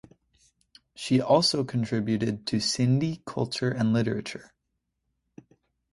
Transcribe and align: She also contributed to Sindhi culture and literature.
She 0.95 1.21
also 1.21 1.63
contributed 1.63 2.47
to 2.47 2.55
Sindhi 2.55 3.23
culture 3.23 3.69
and 3.69 3.93
literature. 3.93 4.51